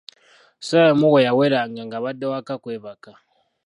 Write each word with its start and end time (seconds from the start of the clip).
Ssaawa 0.59 0.89
emu 0.91 1.07
bwe 1.11 1.25
yaweranga 1.27 1.81
nga 1.87 1.97
badda 2.03 2.25
waka 2.33 2.55
kwebaka. 2.63 3.11